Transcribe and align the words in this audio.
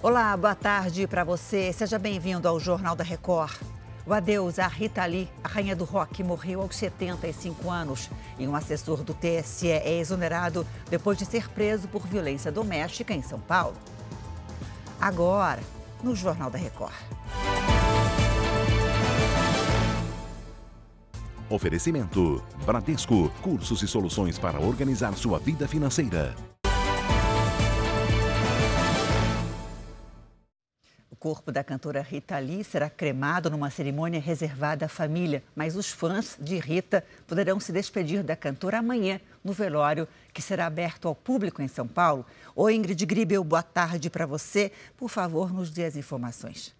Olá, 0.00 0.36
boa 0.36 0.54
tarde 0.54 1.08
para 1.08 1.24
você. 1.24 1.72
Seja 1.72 1.98
bem-vindo 1.98 2.46
ao 2.46 2.60
Jornal 2.60 2.94
da 2.94 3.02
Record. 3.02 3.60
O 4.06 4.14
adeus 4.14 4.60
a 4.60 4.68
Rita 4.68 5.04
Lee, 5.04 5.28
a 5.42 5.48
rainha 5.48 5.74
do 5.74 5.84
rock, 5.84 6.22
morreu 6.22 6.62
aos 6.62 6.76
75 6.76 7.68
anos. 7.68 8.08
E 8.38 8.46
um 8.46 8.54
assessor 8.54 9.02
do 9.02 9.12
TSE 9.12 9.68
é 9.68 9.98
exonerado 9.98 10.64
depois 10.88 11.18
de 11.18 11.26
ser 11.26 11.48
preso 11.48 11.88
por 11.88 12.06
violência 12.06 12.52
doméstica 12.52 13.12
em 13.12 13.22
São 13.22 13.40
Paulo. 13.40 13.74
Agora, 15.00 15.60
no 16.00 16.14
Jornal 16.14 16.48
da 16.48 16.58
Record. 16.58 16.94
Oferecimento: 21.50 22.40
Bradesco, 22.64 23.30
cursos 23.42 23.82
e 23.82 23.88
soluções 23.88 24.38
para 24.38 24.60
organizar 24.60 25.12
sua 25.14 25.40
vida 25.40 25.66
financeira. 25.66 26.36
Corpo 31.18 31.50
da 31.50 31.64
cantora 31.64 32.00
Rita 32.00 32.38
Lee 32.38 32.62
será 32.62 32.88
cremado 32.88 33.50
numa 33.50 33.70
cerimônia 33.70 34.20
reservada 34.20 34.86
à 34.86 34.88
família, 34.88 35.42
mas 35.54 35.76
os 35.76 35.90
fãs 35.90 36.36
de 36.38 36.58
Rita 36.58 37.04
poderão 37.26 37.58
se 37.58 37.72
despedir 37.72 38.22
da 38.22 38.36
cantora 38.36 38.78
amanhã 38.78 39.20
no 39.42 39.52
velório 39.52 40.06
que 40.32 40.40
será 40.40 40.66
aberto 40.66 41.08
ao 41.08 41.14
público 41.14 41.60
em 41.60 41.68
São 41.68 41.88
Paulo. 41.88 42.24
Oi, 42.54 42.74
Ingrid 42.74 43.04
Gribel, 43.04 43.42
boa 43.42 43.62
tarde 43.62 44.08
para 44.08 44.26
você. 44.26 44.70
Por 44.96 45.08
favor, 45.08 45.52
nos 45.52 45.70
dê 45.70 45.84
as 45.84 45.96
informações. 45.96 46.74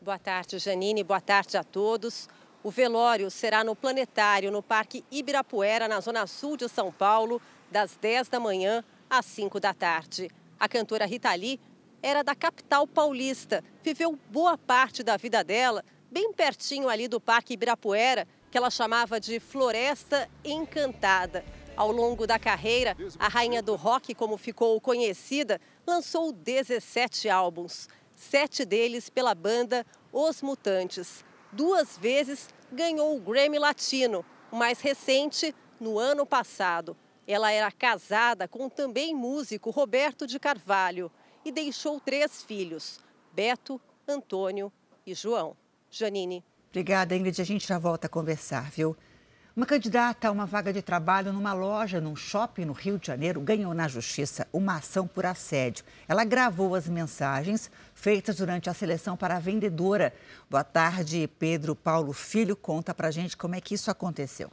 Boa 0.00 0.18
tarde, 0.18 0.58
Janine. 0.58 1.04
Boa 1.04 1.20
tarde 1.20 1.56
a 1.56 1.64
todos. 1.64 2.28
O 2.62 2.70
velório 2.70 3.30
será 3.30 3.62
no 3.62 3.76
Planetário, 3.76 4.50
no 4.50 4.62
Parque 4.62 5.04
Ibirapuera, 5.10 5.86
na 5.86 6.00
zona 6.00 6.26
sul 6.26 6.56
de 6.56 6.68
São 6.68 6.90
Paulo, 6.90 7.40
das 7.70 7.96
10 8.00 8.28
da 8.28 8.40
manhã 8.40 8.82
às 9.08 9.26
5 9.26 9.60
da 9.60 9.74
tarde. 9.74 10.30
A 10.58 10.68
cantora 10.68 11.06
Rita 11.06 11.32
Lee 11.34 11.60
era 12.02 12.22
da 12.22 12.34
capital 12.34 12.86
paulista, 12.86 13.62
viveu 13.82 14.18
boa 14.30 14.56
parte 14.56 15.02
da 15.02 15.16
vida 15.16 15.42
dela 15.42 15.84
bem 16.10 16.32
pertinho 16.32 16.88
ali 16.88 17.06
do 17.06 17.20
Parque 17.20 17.54
Ibirapuera, 17.54 18.26
que 18.50 18.56
ela 18.56 18.70
chamava 18.70 19.20
de 19.20 19.38
Floresta 19.38 20.28
Encantada. 20.44 21.44
Ao 21.76 21.92
longo 21.92 22.26
da 22.26 22.38
carreira, 22.38 22.96
a 23.18 23.28
rainha 23.28 23.62
do 23.62 23.76
rock, 23.76 24.14
como 24.14 24.36
ficou 24.36 24.80
conhecida, 24.80 25.60
lançou 25.86 26.32
17 26.32 27.28
álbuns, 27.28 27.88
sete 28.16 28.64
deles 28.64 29.08
pela 29.08 29.34
banda 29.34 29.86
Os 30.12 30.42
Mutantes 30.42 31.24
duas 31.52 31.96
vezes 31.96 32.48
ganhou 32.72 33.16
o 33.16 33.20
Grammy 33.20 33.58
Latino, 33.58 34.24
o 34.50 34.56
mais 34.56 34.80
recente 34.80 35.54
no 35.80 35.98
ano 35.98 36.26
passado. 36.26 36.96
Ela 37.26 37.52
era 37.52 37.70
casada 37.70 38.48
com 38.48 38.68
também 38.68 39.14
músico 39.14 39.70
Roberto 39.70 40.26
de 40.26 40.38
Carvalho 40.38 41.10
e 41.44 41.52
deixou 41.52 42.00
três 42.00 42.42
filhos: 42.42 43.00
Beto, 43.32 43.80
Antônio 44.06 44.72
e 45.06 45.14
João. 45.14 45.56
Janine. 45.90 46.44
Obrigada, 46.70 47.16
Ingrid. 47.16 47.40
A 47.40 47.44
gente 47.44 47.66
já 47.66 47.78
volta 47.78 48.06
a 48.06 48.10
conversar, 48.10 48.70
viu? 48.70 48.96
Uma 49.58 49.66
candidata 49.66 50.28
a 50.28 50.30
uma 50.30 50.46
vaga 50.46 50.72
de 50.72 50.80
trabalho 50.80 51.32
numa 51.32 51.52
loja, 51.52 52.00
num 52.00 52.14
shopping 52.14 52.64
no 52.64 52.72
Rio 52.72 52.96
de 52.96 53.08
Janeiro, 53.08 53.40
ganhou 53.40 53.74
na 53.74 53.88
justiça 53.88 54.46
uma 54.52 54.76
ação 54.76 55.04
por 55.08 55.26
assédio. 55.26 55.84
Ela 56.06 56.24
gravou 56.24 56.76
as 56.76 56.88
mensagens 56.88 57.68
feitas 57.92 58.36
durante 58.36 58.70
a 58.70 58.74
seleção 58.74 59.16
para 59.16 59.34
a 59.34 59.40
vendedora. 59.40 60.14
Boa 60.48 60.62
tarde, 60.62 61.28
Pedro 61.40 61.74
Paulo 61.74 62.12
Filho. 62.12 62.54
Conta 62.54 62.94
pra 62.94 63.10
gente 63.10 63.36
como 63.36 63.56
é 63.56 63.60
que 63.60 63.74
isso 63.74 63.90
aconteceu. 63.90 64.48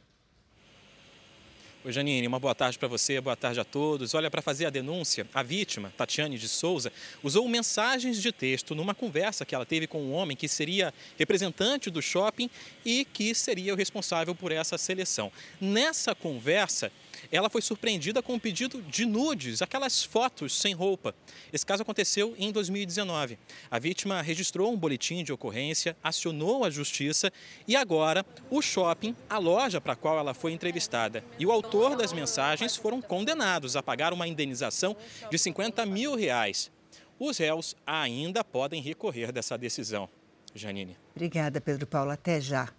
Oi, 1.86 1.92
Janine, 1.92 2.26
uma 2.26 2.40
boa 2.40 2.56
tarde 2.56 2.80
para 2.80 2.88
você, 2.88 3.22
boa 3.22 3.36
tarde 3.36 3.60
a 3.60 3.64
todos. 3.64 4.16
Olha, 4.16 4.32
para 4.32 4.42
fazer 4.42 4.66
a 4.66 4.72
denúncia, 4.72 5.28
a 5.32 5.44
vítima, 5.44 5.94
Tatiane 5.96 6.36
de 6.36 6.48
Souza, 6.48 6.92
usou 7.22 7.48
mensagens 7.48 8.20
de 8.20 8.32
texto 8.32 8.74
numa 8.74 8.96
conversa 8.96 9.46
que 9.46 9.54
ela 9.54 9.68
teve 9.68 9.86
com 9.86 10.02
um 10.02 10.12
homem 10.12 10.36
que 10.36 10.48
seria 10.48 10.92
representante 11.16 11.92
do 11.92 12.02
shopping 12.02 12.50
e 12.84 13.06
que 13.06 13.36
seria 13.36 13.72
o 13.72 13.78
responsável 13.78 14.34
por 14.34 14.52
essa 14.52 14.80
seleção. 14.80 15.32
Nessa 15.62 16.16
conversa, 16.16 16.92
ela 17.32 17.52
foi 17.52 17.62
surpreendida 17.62 18.22
com 18.22 18.34
um 18.34 18.40
pedido 18.40 18.82
de 18.82 19.06
nudes, 19.06 19.62
aquelas 19.62 20.04
fotos 20.04 20.60
sem 20.60 20.74
roupa. 20.74 21.14
Esse 21.54 21.66
caso 21.66 21.84
aconteceu 21.84 22.34
em 22.38 22.52
2019. 22.52 23.38
A 23.70 23.78
vítima 23.78 24.24
registrou 24.24 24.74
um 24.74 24.78
boletim 24.78 25.24
de 25.24 25.32
ocorrência, 25.32 25.96
acionou 26.04 26.66
a 26.66 26.70
justiça 26.72 27.32
e 27.68 27.76
agora 27.76 28.26
o 28.50 28.60
shopping, 28.60 29.16
a 29.30 29.38
loja 29.38 29.80
para 29.80 29.94
a 29.94 29.96
qual 29.96 30.18
ela 30.18 30.34
foi 30.34 30.52
entrevistada 30.52 31.24
e 31.38 31.46
o 31.46 31.52
autor 31.52 31.75
das 31.98 32.14
mensagens 32.14 32.76
foram 32.76 33.02
condenados 33.02 33.76
a 33.76 33.84
pagar 33.84 34.14
uma 34.14 34.28
indenização 34.28 34.96
de 35.30 35.38
50 35.38 35.86
mil 35.86 36.16
reais. 36.16 36.72
Os 37.20 37.38
réus 37.38 37.76
ainda 37.86 38.44
podem 38.44 38.82
recorrer 38.82 39.32
dessa 39.32 39.58
decisão. 39.58 40.10
Janine. 40.54 40.98
Obrigada, 41.16 41.60
Pedro 41.60 41.86
Paulo. 41.86 42.12
Até 42.12 42.40
já. 42.40 42.70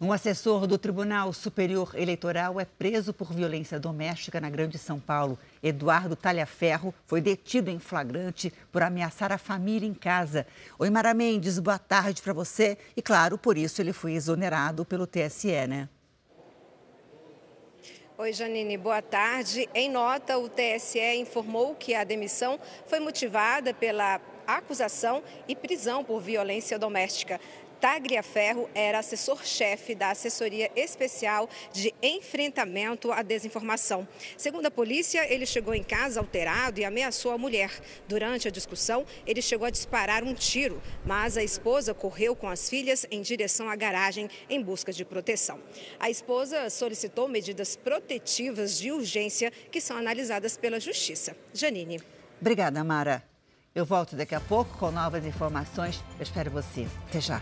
Um 0.00 0.12
assessor 0.12 0.66
do 0.66 0.78
Tribunal 0.78 1.30
Superior 1.34 1.92
Eleitoral 1.94 2.58
é 2.58 2.64
preso 2.64 3.12
por 3.12 3.34
violência 3.34 3.78
doméstica 3.78 4.40
na 4.40 4.48
Grande 4.48 4.78
São 4.78 4.98
Paulo. 4.98 5.38
Eduardo 5.62 6.16
Talhaferro 6.16 6.94
foi 7.06 7.20
detido 7.20 7.70
em 7.70 7.78
flagrante 7.78 8.50
por 8.72 8.82
ameaçar 8.82 9.30
a 9.30 9.36
família 9.36 9.86
em 9.86 9.92
casa. 9.92 10.46
Oi, 10.78 10.88
Mara 10.88 11.12
Mendes, 11.12 11.58
boa 11.58 11.78
tarde 11.78 12.22
para 12.22 12.32
você. 12.32 12.78
E, 12.96 13.02
claro, 13.02 13.36
por 13.36 13.58
isso 13.58 13.82
ele 13.82 13.92
foi 13.92 14.14
exonerado 14.14 14.86
pelo 14.86 15.06
TSE, 15.06 15.66
né? 15.68 15.86
Oi, 18.20 18.34
Janine, 18.34 18.76
boa 18.76 19.00
tarde. 19.00 19.66
Em 19.74 19.88
nota, 19.88 20.36
o 20.36 20.46
TSE 20.46 21.00
informou 21.16 21.74
que 21.74 21.94
a 21.94 22.04
demissão 22.04 22.60
foi 22.84 23.00
motivada 23.00 23.72
pela 23.72 24.20
acusação 24.46 25.22
e 25.48 25.56
prisão 25.56 26.04
por 26.04 26.20
violência 26.20 26.78
doméstica. 26.78 27.40
Tagria 27.80 28.22
Ferro 28.22 28.68
era 28.74 28.98
assessor-chefe 28.98 29.94
da 29.94 30.10
Assessoria 30.10 30.70
Especial 30.76 31.48
de 31.72 31.94
Enfrentamento 32.02 33.10
à 33.10 33.22
Desinformação. 33.22 34.06
Segundo 34.36 34.66
a 34.66 34.70
polícia, 34.70 35.26
ele 35.32 35.46
chegou 35.46 35.74
em 35.74 35.82
casa 35.82 36.20
alterado 36.20 36.78
e 36.78 36.84
ameaçou 36.84 37.32
a 37.32 37.38
mulher. 37.38 37.70
Durante 38.06 38.46
a 38.46 38.50
discussão, 38.50 39.06
ele 39.26 39.40
chegou 39.40 39.66
a 39.66 39.70
disparar 39.70 40.22
um 40.22 40.34
tiro, 40.34 40.82
mas 41.06 41.38
a 41.38 41.42
esposa 41.42 41.94
correu 41.94 42.36
com 42.36 42.50
as 42.50 42.68
filhas 42.68 43.06
em 43.10 43.22
direção 43.22 43.70
à 43.70 43.74
garagem 43.74 44.28
em 44.50 44.62
busca 44.62 44.92
de 44.92 45.02
proteção. 45.02 45.58
A 45.98 46.10
esposa 46.10 46.68
solicitou 46.68 47.28
medidas 47.28 47.76
protetivas 47.76 48.78
de 48.78 48.92
urgência 48.92 49.50
que 49.70 49.80
são 49.80 49.96
analisadas 49.96 50.54
pela 50.54 50.78
Justiça. 50.78 51.34
Janine. 51.54 51.98
Obrigada, 52.38 52.84
Mara. 52.84 53.24
Eu 53.74 53.86
volto 53.86 54.16
daqui 54.16 54.34
a 54.34 54.40
pouco 54.40 54.76
com 54.76 54.90
novas 54.90 55.24
informações. 55.24 56.02
Eu 56.18 56.24
espero 56.24 56.50
você. 56.50 56.86
Até 57.08 57.20
já. 57.20 57.40